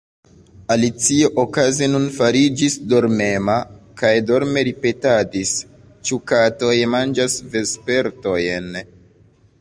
[0.75, 3.59] Alicio okaze nun fariĝis dormema,
[4.03, 8.77] kaj dorme ripetadis:—"Ĉu katoj manĝas vespertojn?»